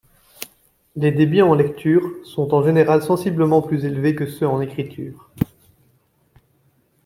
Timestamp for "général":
2.63-3.03